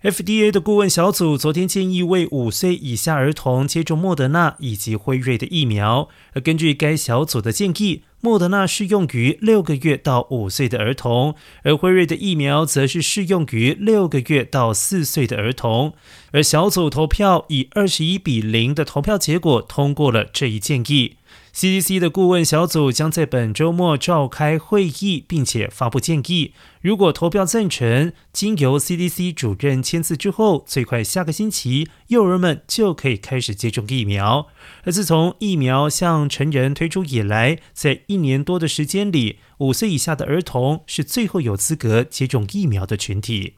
[0.00, 6.08] FDA 的顾问小组昨天建议为五岁以下儿童接种莫德纳以及辉瑞的疫苗。
[6.34, 11.34] 而根据该小组的建议，莫德纳适用于六个月到五岁的儿童，
[11.64, 15.94] 而辉瑞的疫苗则是适用于六个月到四岁的儿童。
[16.30, 21.16] 而小组投票以二十一比零的投票结果通过了这一建议。
[21.58, 26.52] CDC 的顾问小组将在本周末召开会议，并且发布建议。
[26.80, 34.46] 如果投票赞成，经由 CDC 主任签字之后，最快下个星期，幼儿们就可以开始接种疫苗。
[34.84, 43.54] 而自从疫苗向成人推出以来，在一年多的时间里，五岁以下的儿童是最后有资格接种疫苗的群体。